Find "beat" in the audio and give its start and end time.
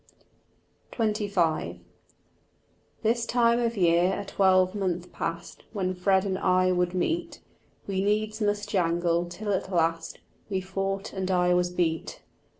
11.69-12.23